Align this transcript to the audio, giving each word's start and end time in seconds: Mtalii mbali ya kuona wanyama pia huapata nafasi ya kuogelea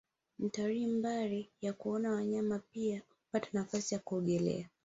Mtalii 0.39 0.87
mbali 0.87 1.49
ya 1.61 1.73
kuona 1.73 2.11
wanyama 2.11 2.59
pia 2.71 3.01
huapata 3.01 3.49
nafasi 3.53 3.93
ya 3.95 3.99
kuogelea 3.99 4.69